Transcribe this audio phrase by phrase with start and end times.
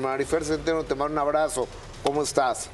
[0.00, 1.66] Marifer Centeno, te mando un abrazo.
[2.04, 2.70] ¿Cómo estás?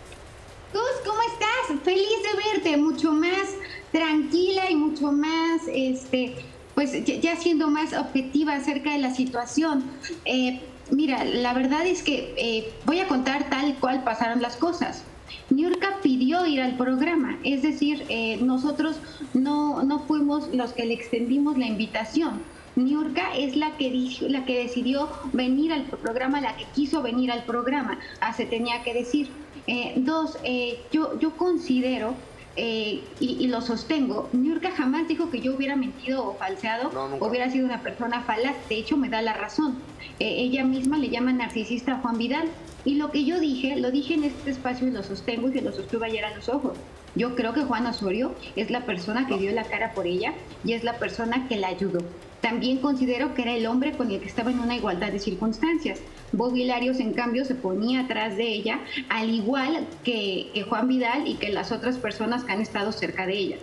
[0.70, 1.82] Gus, ¿cómo estás?
[1.82, 3.54] Feliz de verte, mucho más
[3.90, 6.37] tranquila y mucho más, este,
[6.74, 9.84] pues ya siendo más objetiva acerca de la situación.
[10.26, 10.60] Eh,
[10.90, 15.03] mira, la verdad es que eh, voy a contar tal cual pasaron las cosas.
[15.48, 18.96] Niurka pidió ir al programa, es decir, eh, nosotros
[19.33, 22.43] no, no fuimos los que le extendimos la invitación
[22.77, 23.91] Niurka es la que,
[24.29, 28.83] la que decidió venir al programa, la que quiso venir al programa, ah, se tenía
[28.83, 29.29] que decir.
[29.67, 32.15] Eh, dos, eh, yo, yo considero
[32.55, 37.51] eh, y, lo sostengo, Niurka jamás dijo que yo hubiera mentido o falseado, o hubiera
[37.51, 39.79] sido una persona falaz, de hecho me da la razón.
[40.19, 42.48] ella misma le llama narcisista a Juan Vidal,
[42.87, 45.61] y lo que yo dije, lo dije en este espacio y lo sostengo y se
[45.61, 46.79] lo sostuve ayer a los ojos.
[47.15, 50.33] Yo creo que Juan Osorio es la persona que dio la cara por ella
[50.65, 52.01] y es la persona que la ayudó.
[52.46, 55.98] También considero que era el hombre con el que estaba en una igualdad de circunstancias.
[56.30, 58.78] Bob Hilarios, en cambio, se ponía atrás de ella,
[59.09, 63.36] al igual que, Juan Vidal y que las otras personas que han estado cerca de
[63.36, 63.56] ella.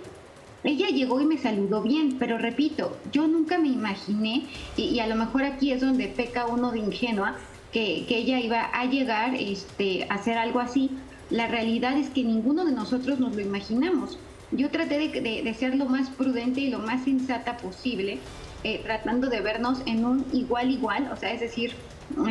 [0.66, 5.16] Ella llegó y me saludó bien, pero repito, yo nunca me imaginé, y, a lo
[5.16, 7.38] mejor aquí es donde peca uno de ingenua,
[7.72, 10.90] que, ella iba a llegar este, a hacer algo así.
[11.30, 14.20] La realidad es que ninguno de nosotros nos lo imaginamos.
[14.52, 18.20] Yo traté de ser lo más prudente y lo más sensata posible
[18.64, 21.74] eh, tratando de vernos en un igual igual, o sea, es decir,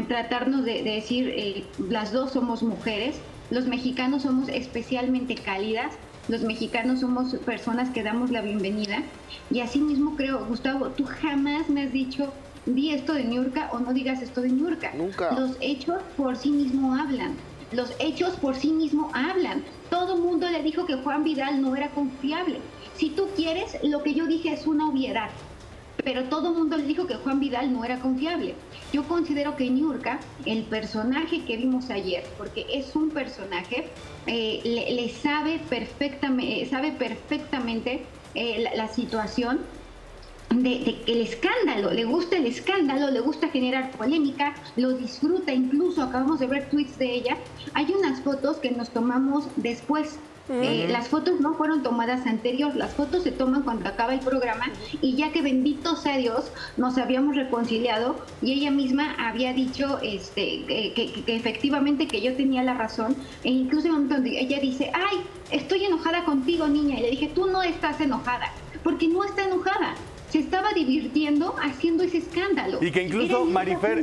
[0.08, 3.16] tratarnos de, decir, eh, las dos somos mujeres,
[3.50, 5.94] los mexicanos somos especialmente cálidas,
[6.28, 9.02] los mexicanos somos personas que damos la bienvenida
[9.50, 12.32] y así mismo creo, Gustavo, tú jamás me has dicho
[12.66, 14.92] di esto de Niurka o no digas esto de Niurka.
[14.94, 15.32] Nunca.
[15.32, 17.36] Los hechos por sí mismo hablan.
[17.72, 19.64] Los hechos por sí mismo hablan.
[19.90, 22.60] Todo mundo le dijo que Juan Vidal no era confiable.
[22.94, 25.30] Si tú quieres, lo que yo dije es una obviedad
[26.04, 28.54] pero todo el mundo le dijo que Juan Vidal no era confiable.
[28.92, 33.88] Yo considero que Niurka, el personaje que vimos ayer, porque es un personaje,
[34.26, 39.60] eh, le, sabe perfectamente, sabe perfectamente eh, la, situación
[40.50, 46.40] de, el escándalo, le gusta el escándalo, le gusta generar polémica, lo disfruta, incluso acabamos
[46.40, 47.36] de ver tweets de ella.
[47.74, 52.94] Hay unas fotos que nos tomamos después eh, las fotos no fueron tomadas anterior, las
[52.94, 54.70] fotos se toman cuando acaba el programa
[55.00, 60.64] y ya que bendito sea Dios nos habíamos reconciliado y ella misma había dicho este,
[60.66, 64.90] que, efectivamente que yo tenía la razón e incluso en un momento donde ella dice,
[64.94, 65.18] ay,
[65.50, 69.94] estoy enojada contigo niña y le dije, tú no estás enojada porque no está enojada
[70.32, 72.78] se estaba divirtiendo haciendo ese escándalo.
[72.80, 74.02] Y que incluso, Marifer,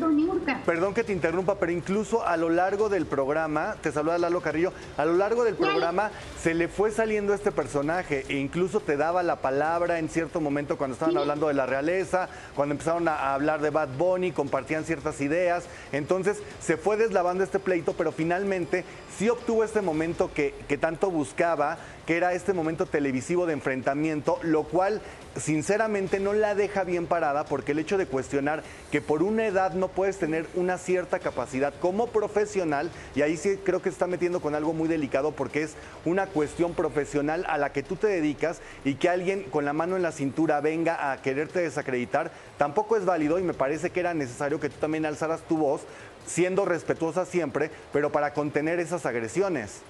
[0.64, 4.72] perdón que te interrumpa, pero incluso a lo largo del programa, te saluda Lalo Carrillo,
[4.98, 9.24] a lo largo del programa se le fue saliendo este personaje e incluso te daba
[9.24, 13.62] la palabra en cierto momento cuando estaban hablando de la realeza, cuando empezaron a hablar
[13.62, 15.66] de Bad Bunny, compartían ciertas ideas.
[15.92, 18.86] Entonces se fue deslavando este pleito, pero finalmente
[19.20, 24.64] sí obtuvo este momento que, tanto buscaba, que era este momento televisivo de enfrentamiento, lo
[24.64, 25.02] cual
[25.36, 29.74] sinceramente no la deja bien parada porque el hecho de cuestionar que por una edad
[29.74, 34.08] no puedes tener una cierta capacidad como profesional, y ahí sí creo que se está
[34.08, 35.76] metiendo con algo muy delicado porque es
[36.06, 39.98] una cuestión profesional a la que tú te dedicas y que alguien con la mano
[39.98, 44.14] en la cintura venga a quererte desacreditar, tampoco es válido y me parece que era
[44.14, 45.82] necesario que tú también alzaras tu voz,
[46.30, 49.82] siendo respetuosa siempre, pero para contener esas agresiones.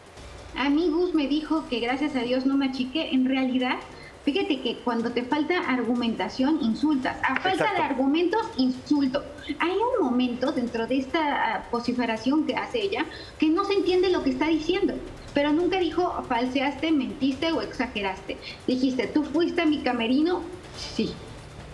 [0.55, 3.77] A mí Gus me dijo que gracias a Dios no me achiqué, en realidad
[4.25, 7.17] Fíjate que cuando te falta argumentación, insultas.
[7.23, 9.23] A falta de argumentos, insulto.
[9.59, 13.05] Hay un momento dentro de esta ah, vociferación que hace ella
[13.39, 14.93] que no se entiende lo que está diciendo.
[15.33, 18.37] Pero nunca dijo falseaste, mentiste o exageraste.
[18.67, 20.41] Dijiste, tú fuiste a mi camerino.
[20.77, 21.13] Sí,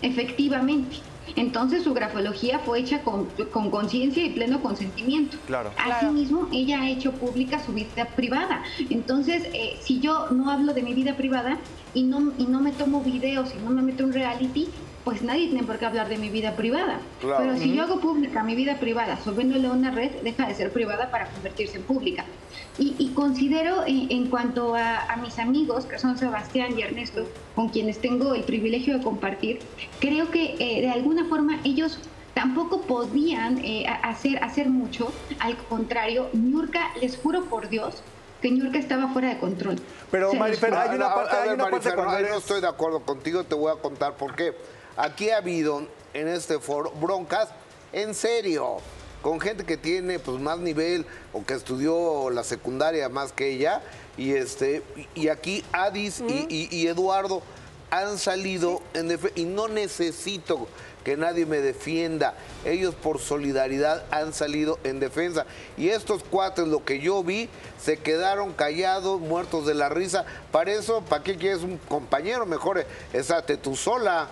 [0.00, 0.96] efectivamente.
[1.34, 5.38] Entonces su grafología fue hecha con conciencia y pleno consentimiento.
[5.46, 5.72] Claro.
[5.76, 8.62] Asimismo, ella ha hecho pública su vida privada.
[8.90, 11.58] Entonces, eh, si yo no hablo de mi vida privada
[11.94, 14.68] y no, y no me tomo videos y no me meto en reality,
[15.06, 16.98] pues nadie tiene por qué hablar de mi vida privada.
[17.20, 20.72] Pero si yo hago pública mi vida privada subiéndole a una red, deja de ser
[20.72, 22.24] privada para convertirse en pública.
[22.76, 27.24] Y, considero en, cuanto a, mis amigos, que son Sebastián y Ernesto,
[27.54, 29.60] con quienes tengo el privilegio de compartir,
[30.00, 32.00] creo que eh, de alguna forma ellos
[32.34, 35.12] tampoco podían eh, hacer, hacer mucho.
[35.38, 38.02] Al contrario, Nurka, les juro por Dios,
[38.42, 39.76] que Ñurka estaba fuera de control.
[40.10, 43.54] Pero, Marifer, hay una parte, hay una parte cuando no estoy de acuerdo contigo, te
[43.54, 44.52] voy a contar por qué.
[44.96, 47.48] Aquí ha habido en este foro broncas
[47.92, 48.78] en serio,
[49.22, 53.82] con gente que tiene pues más nivel o que estudió la secundaria más que ella.
[54.16, 54.82] Y este,
[55.14, 57.42] y aquí Adis y, Eduardo
[57.90, 60.66] han salido en y no necesito
[61.04, 62.34] que nadie me defienda.
[62.64, 65.46] Ellos por solidaridad han salido en defensa.
[65.76, 67.48] Y estos cuates, lo que yo vi,
[67.80, 70.24] se quedaron callados, muertos de la risa.
[70.50, 72.44] Para eso, ¿para qué quieres un compañero?
[72.44, 74.28] Mejor estate tú sola.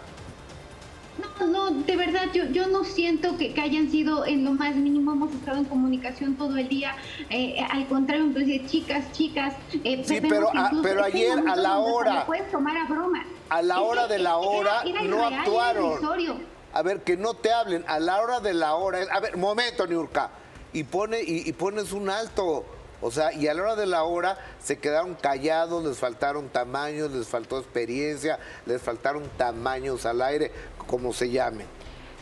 [1.19, 5.13] No, no, de verdad, yo, yo no siento que, hayan sido en lo más mínimo,
[5.13, 6.97] hemos estado en comunicación todo el día,
[7.31, 10.51] eh, al contrario, entonces, chicas, chicas, eh, sí, pero,
[10.83, 13.25] pero ayer a la hora, puedes tomar a broma.
[13.49, 16.55] A la hora de la hora no actuaron.
[16.73, 19.87] A ver, que no te hablen, a la hora de la hora, a ver, momento,
[19.87, 20.31] Niurka,
[20.73, 22.65] y, pone, y pones un alto.
[23.01, 27.11] O sea, y a la hora de la hora se quedaron callados, les faltaron tamaños,
[27.11, 30.51] les faltó experiencia, les faltaron tamaños al aire,
[30.87, 31.67] como se llamen.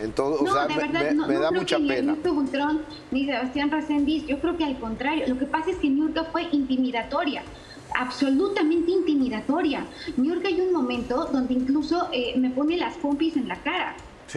[0.01, 2.17] Entonces, o sea, me, da mucha pena.
[2.25, 5.89] Ni Butrón, ni Sebastián Racendiz, yo creo que al contrario, lo que pasa es que
[5.89, 7.43] Niurka fue intimidatoria
[7.95, 9.87] absolutamente intimidatoria.
[10.17, 13.95] Niurka hay un momento donde incluso eh, me pone las pompis en la cara.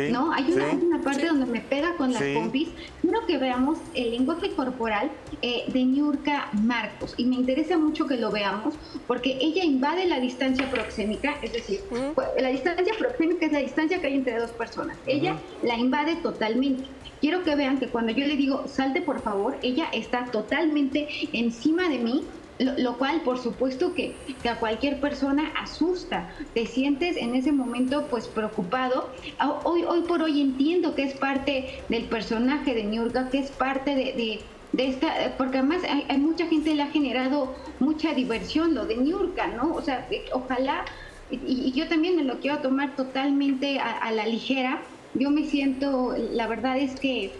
[0.10, 0.32] ¿No?
[0.32, 2.70] Hay una, parte donde me pega con las pompis.
[3.02, 5.12] Quiero que veamos el lenguaje corporal
[5.42, 8.76] eh, de Niurka Marcos y me interesa mucho que lo veamos
[9.08, 11.82] porque ella invade la distancia proxémica, es decir,
[12.14, 14.98] pues, la distancia proxémica es la distancia que hay entre dos personas.
[15.06, 16.86] Ella la invade totalmente.
[17.22, 21.90] Quiero que vean que cuando yo le digo salte por favor, ella está totalmente encima
[21.90, 22.24] de mí
[22.60, 24.16] lo, cual, por supuesto, que,
[24.50, 26.34] a cualquier persona asusta.
[26.54, 29.10] Te sientes en ese momento, pues, preocupado.
[29.40, 33.52] Ah, hoy, hoy por hoy entiendo que es parte del personaje de Niurka, que es
[33.52, 34.42] parte de,
[34.78, 39.48] esta, porque además hay, mucha gente que le ha generado mucha diversión lo de Niurka,
[39.48, 39.74] ¿no?
[39.74, 40.86] O sea, eh, ojalá,
[41.32, 44.82] y, yo también me lo quiero tomar totalmente a la ligera.
[45.14, 47.32] Yo me siento, la verdad es que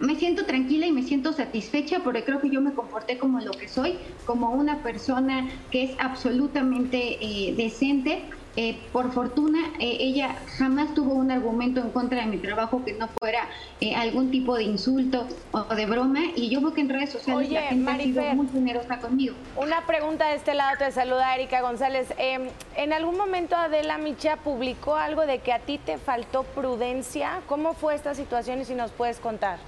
[0.00, 3.52] me siento tranquila y me siento satisfecha porque creo que yo me comporté como lo
[3.52, 3.96] que soy,
[4.26, 8.22] como una persona que es absolutamente eh, decente.
[8.56, 12.92] Eh, por fortuna, eh, ella jamás tuvo un argumento en contra de mi trabajo que
[12.92, 13.46] no fuera
[13.94, 16.22] algún tipo de insulto o de broma.
[16.34, 19.36] Y yo veo que en redes sociales la gente ha sido muy generosa conmigo.
[19.54, 22.12] Una pregunta de este lado, te saluda Erika González.
[22.18, 27.42] Em, ¿En algún momento Adela Micha publicó algo de que a ti te faltó prudencia?
[27.46, 29.60] ¿Cómo fue esta situación y si nos puedes contar?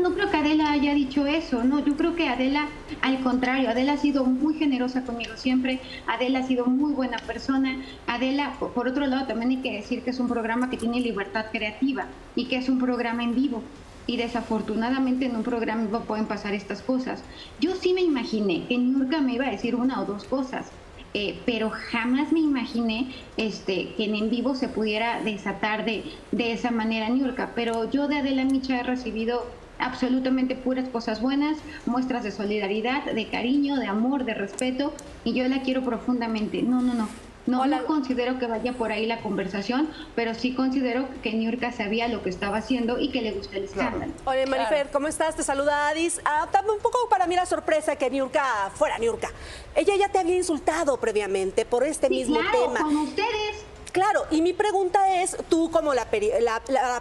[0.00, 2.68] No creo que Adela haya dicho eso, no, yo creo que Adela,
[3.00, 7.82] al contrario, Adela ha sido muy generosa conmigo siempre, Adela ha sido muy buena persona,
[8.06, 11.46] Adela, por otro lado, también hay que decir que es un programa que tiene libertad
[11.52, 13.62] creativa y que es un programa en vivo.
[14.06, 17.22] Y desafortunadamente en un programa en vivo pueden pasar estas cosas.
[17.58, 20.70] Yo sí me imaginé que Nurka me iba a decir una o dos cosas,
[21.14, 26.70] eh, pero jamás me imaginé este, que en vivo se pudiera desatar de, de esa
[26.70, 27.52] manera Nurka.
[27.54, 29.46] Pero yo de Adela Micha he recibido
[29.78, 34.92] absolutamente puras cosas buenas, muestras de solidaridad, de cariño, de amor, de respeto,
[35.24, 36.62] y yo la quiero profundamente.
[36.62, 37.08] No, no, no.
[37.46, 42.22] No, considero que vaya por ahí la conversación, pero sí considero que Niurka sabía lo
[42.22, 44.12] que estaba haciendo y que le gusta el escándalo.
[44.24, 45.36] Hola, Marifer, ¿cómo estás?
[45.36, 46.20] Te saluda Adis.
[46.24, 49.28] Ah, un poco para mí la sorpresa que Niurka fuera Niurka.
[49.74, 52.80] Ella ya te había insultado previamente por este mismo claro, tema.
[52.80, 53.63] con ustedes.
[53.94, 56.10] Claro, y mi pregunta es, tú como la,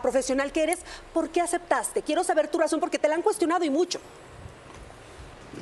[0.03, 0.77] profesional que eres,
[1.11, 2.03] ¿por qué aceptaste?
[2.03, 3.99] Quiero saber tu razón porque te la han cuestionado y mucho.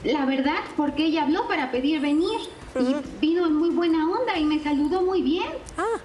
[0.03, 2.37] La verdad, porque ella habló para pedir venir
[2.77, 5.47] y vino en muy buena onda y me saludó muy bien.
[5.77, 6.01] Ah.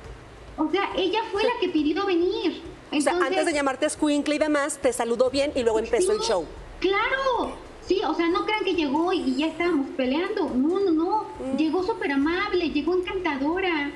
[0.58, 2.62] O sea, ella fue la que pidió venir.
[2.93, 6.20] o sea, antes de llamarte Squinkle y demás, te saludó bien y luego empezó el
[6.20, 6.46] show.
[6.78, 7.56] Claro,
[7.87, 10.50] Sí, o sea, no crean que llegó y ya estábamos peleando.
[10.50, 11.26] No, no, no.
[11.38, 11.56] Mm.
[11.56, 13.92] Llegó súper amable, llegó encantadora.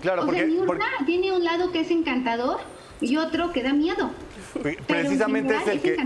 [0.00, 0.48] Claro, porque,
[1.06, 2.60] tiene un lado que es encantador
[3.02, 4.10] y otro que da miedo.
[4.86, 5.96] Precisamente es el que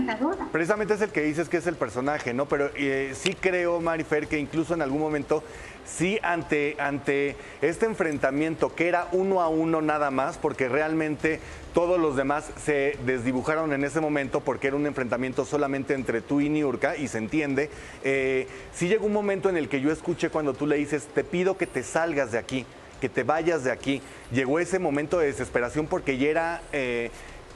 [0.51, 2.47] precisamente es el que dices que es el personaje, ¿no?
[2.47, 5.43] Pero eh, sí creo, Marifer, que incluso en algún momento
[5.85, 11.39] sí ante ante este enfrentamiento que era uno a uno nada más, porque realmente
[11.73, 16.41] todos los demás se desdibujaron en ese momento porque era un enfrentamiento solamente entre tú
[16.41, 17.69] y Niurka y se entiende.
[18.03, 21.23] Eh, sí llegó un momento en el que yo escuché cuando tú le dices, te
[21.23, 22.65] pido que te salgas de aquí
[22.99, 24.01] que te vayas de aquí.
[24.31, 27.11] Llegó ese momento de desesperación porque ya era eh,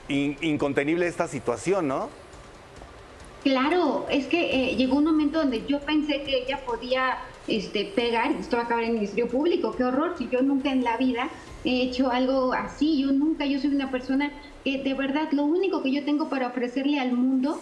[0.08, 2.10] incontenible esta situación, ¿no?
[3.44, 7.18] Claro, es que eh, llegó un momento donde yo pensé que ella podía
[7.48, 10.72] este, pegar, esto va a acabar en el Ministerio Público, qué horror, si yo nunca
[10.72, 11.28] en la vida
[11.64, 14.32] he hecho algo así, yo nunca, yo soy una persona
[14.64, 17.60] que de verdad lo único que yo tengo para ofrecerle al mundo,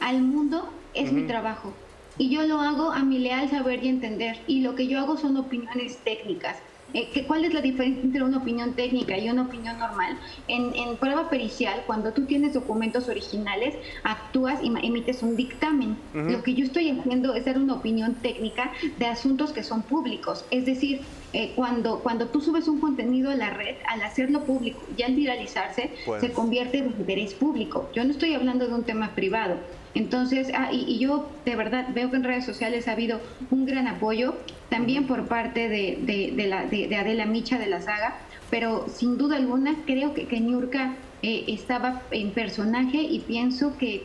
[0.00, 1.72] al mundo, es mi trabajo.
[2.18, 5.16] Y yo lo hago a mi leal saber y entender, y lo que yo hago
[5.16, 6.56] son opiniones técnicas
[6.94, 10.16] eh, ¿cuál es la diferencia entre una opinión técnica y una opinión normal?
[10.48, 13.74] En, prueba pericial, cuando tú tienes documentos originales,
[14.04, 15.96] actúas y emites un dictamen.
[16.14, 20.44] Lo que yo estoy haciendo es dar una opinión técnica de asuntos que son públicos.
[20.50, 21.00] Es decir,
[21.34, 25.14] eh, cuando, cuando tú subes un contenido a la red, al hacerlo público y al
[25.14, 26.20] viralizarse, pues.
[26.20, 27.90] se convierte en interés público.
[27.92, 29.56] Yo no estoy hablando de un tema privado.
[29.94, 33.88] Entonces, ah, y, yo de verdad veo que en redes sociales ha habido un gran
[33.88, 34.36] apoyo,
[34.68, 38.16] también por parte de, de, la, de Adela Micha de la saga,
[38.48, 44.04] pero sin duda alguna creo que, que Niurka eh, estaba en personaje y pienso que,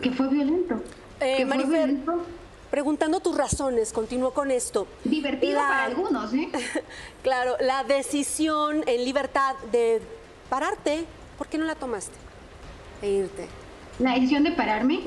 [0.00, 0.82] que fue violento.
[1.20, 2.24] Eh, violento.
[2.72, 4.86] Preguntando tus razones, continúo con esto.
[5.04, 6.48] Divertido para algunos, ¿eh?
[7.22, 10.00] claro, la decisión en libertad de
[10.48, 11.04] pararte,
[11.36, 12.14] ¿por qué no la tomaste?
[13.02, 13.46] E irte.
[13.98, 15.00] La decisión de pararme.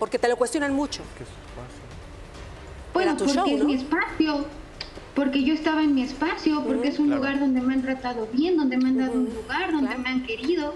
[0.00, 1.02] Porque te lo cuestionan mucho.
[2.92, 4.44] Bueno, porque es mi espacio.
[5.14, 8.56] Porque yo estaba en mi espacio, porque es un lugar donde me han tratado bien,
[8.56, 10.74] donde me han dado un lugar, donde me han querido.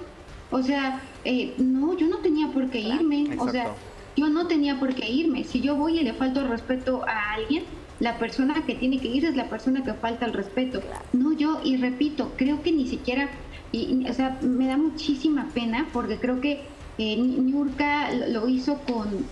[0.53, 3.37] O sea, eh, no, yo no tenía por qué irme.
[3.37, 3.75] O sea,
[4.17, 5.45] yo no tenía por qué irme.
[5.45, 7.65] Si yo voy y le falto el respeto a alguien,
[8.01, 10.81] la persona que tiene que ir es la persona que falta el respeto.
[11.13, 13.29] No yo, y repito, creo que ni siquiera,
[13.73, 16.63] y, o sea, me da muchísima pena porque creo que
[16.99, 19.27] eh, Niurka lo hizo con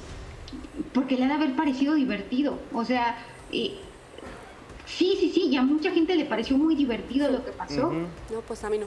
[0.92, 2.58] porque le ha de haber parecido divertido.
[2.72, 3.16] O sea,
[3.52, 3.76] eh,
[4.86, 7.90] sí, sí, sí, y a mucha gente le pareció muy divertido lo que pasó.
[7.90, 8.86] No, pues a mí no.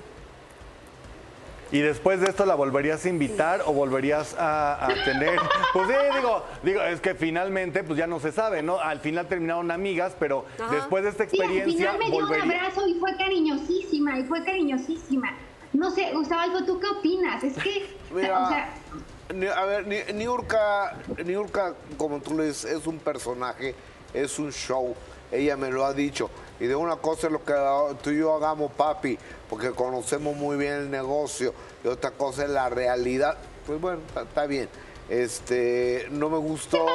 [1.72, 5.40] ¿Y después de esto la volverías a invitar o volverías a, tener?
[5.74, 8.80] Pues sí, digo, digo, es que finalmente pues ya no se sabe, ¿no?
[8.80, 11.92] Al final terminaron amigas, pero después de esta experiencia.
[11.92, 15.34] al final me dio un abrazo y fue cariñosísima, y fue cariñosísima.
[15.74, 17.44] No sé, Gustavo Algo, ¿tú qué opinas?
[17.44, 18.74] Es que, o sea...
[19.56, 23.76] A ver, Niurka, Niurka, como tú le dices, es un personaje,
[24.14, 24.96] es un show.
[25.32, 26.30] Ella me lo ha dicho.
[26.60, 27.54] Y de una cosa es lo que
[28.02, 29.18] tú y yo hagamos, papi,
[29.50, 31.54] porque conocemos muy bien el negocio.
[31.84, 33.38] Y otra cosa es la realidad.
[33.66, 34.70] Pues bueno, está bien.
[35.10, 36.86] Este, no me gustó,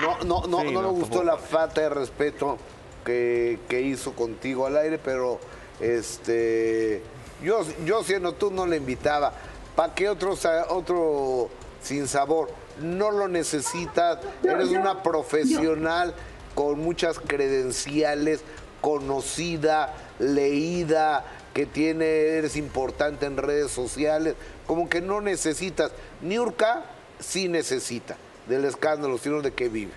[0.00, 2.58] no, no, no, no, me gustó la falta de respeto
[3.04, 5.38] que, que hizo contigo al aire, pero
[5.78, 7.00] este
[7.42, 9.32] yo, yo siendo tú no le invitaba.
[9.76, 10.36] ¿Para qué otro,
[10.70, 11.50] otro
[11.82, 12.50] sin sabor?
[12.80, 14.18] No lo necesitas.
[14.42, 16.14] Eres una profesional
[16.54, 18.40] con muchas credenciales,
[18.80, 24.34] conocida, leída, que tiene, eres importante en redes sociales.
[24.66, 25.92] Como que no necesitas.
[26.22, 26.84] Niurka
[27.18, 28.16] sí necesita
[28.48, 29.92] del escándalo, sino de qué vive.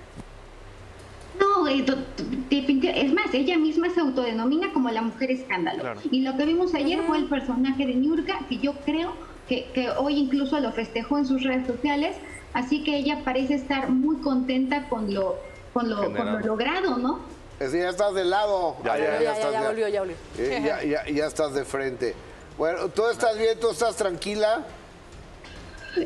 [1.39, 5.83] No, es más, ella misma se autodenomina como la mujer escándalo.
[6.11, 9.13] Y lo que vimos ayer fue el personaje de Niurka, que yo creo
[9.47, 12.17] que, hoy incluso lo festejó en sus redes sociales,
[12.53, 15.37] así que ella parece estar muy contenta con lo,
[15.73, 16.09] con lo,
[16.41, 17.19] logrado, ¿no?
[17.69, 18.77] Sí, ya estás de lado.
[18.83, 20.15] Ya, ya, ya, ya, volvió, ya volvió.
[20.37, 22.15] Eh, ya estás de frente.
[22.57, 23.59] Bueno, ¿tú estás bien?
[23.59, 24.65] ¿Tú estás tranquila?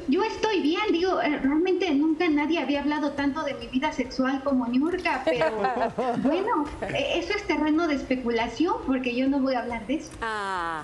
[0.07, 4.41] Yo estoy bien, digo, eh, realmente nunca nadie había hablado tanto de mi vida sexual
[4.43, 5.51] como Ñurka, pero
[6.23, 10.11] bueno, eso es terreno de especulación porque yo no voy a hablar de eso.
[10.21, 10.83] Ah.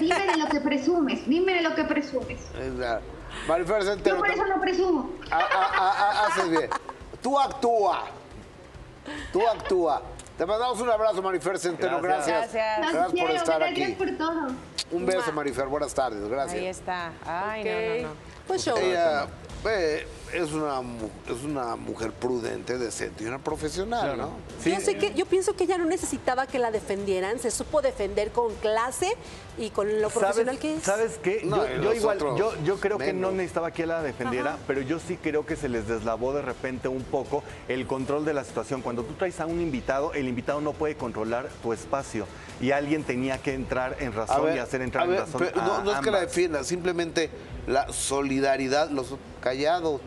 [0.00, 2.40] Dime de lo que presumes, dime de lo que presumes.
[3.48, 5.10] Marifer Yo por eso no presumo.
[5.30, 6.70] haces bien.
[7.22, 8.04] Tú actúa.
[9.32, 10.02] Tú actúa.
[10.36, 12.00] Te mandamos un abrazo, Marifer Centeno.
[12.00, 12.52] Gracias.
[12.52, 12.92] Gracias.
[12.92, 13.80] Gracias, por estar aquí.
[13.80, 14.48] Gracias por todo.
[14.90, 15.66] Un beso, Marifer.
[15.66, 16.28] Buenas tardes.
[16.28, 16.60] Gracias.
[16.60, 17.12] Ahí está.
[17.24, 18.14] Ay, no, no, no.
[18.46, 19.26] Pues Ella
[19.64, 20.80] eh, es, una,
[21.28, 24.30] es una mujer prudente, decente y una profesional, ¿no?
[24.64, 28.30] yo, sé que, yo pienso que ella no necesitaba que la defendieran, se supo defender
[28.30, 29.16] con clase
[29.58, 30.82] y con lo profesional que es.
[30.82, 31.48] ¿Sabes qué?
[31.82, 35.46] yo, igual, yo, yo creo que no necesitaba que la defendiera, pero yo sí creo
[35.46, 38.82] que se les deslavó de repente un poco el control de la situación.
[38.82, 42.26] Cuando tú traes a un invitado, el invitado no puede controlar tu espacio
[42.60, 45.46] y alguien tenía que entrar en razón y hacer entrar en razón.
[45.54, 47.30] no, es que la defienda, simplemente
[47.66, 50.00] la solidaridad, los callados.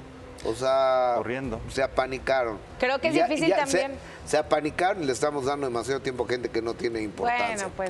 [0.45, 1.59] O sea, corriendo.
[1.69, 2.59] Se apanicaron.
[2.79, 3.93] Creo que es difícil también.
[4.25, 7.55] Se, apanicaron y le estamos dando demasiado tiempo a gente que no tiene importancia.
[7.55, 7.87] Bueno, pues